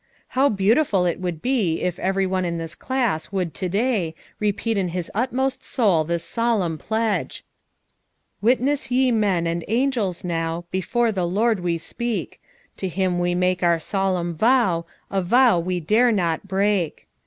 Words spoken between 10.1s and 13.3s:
now Before the Lord we speak; To him